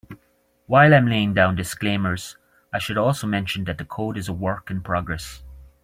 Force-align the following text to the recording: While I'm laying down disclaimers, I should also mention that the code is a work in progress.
While 0.65 0.95
I'm 0.95 1.05
laying 1.05 1.35
down 1.35 1.55
disclaimers, 1.55 2.35
I 2.73 2.79
should 2.79 2.97
also 2.97 3.27
mention 3.27 3.65
that 3.65 3.77
the 3.77 3.85
code 3.85 4.17
is 4.17 4.27
a 4.27 4.33
work 4.33 4.71
in 4.71 4.81
progress. 4.81 5.43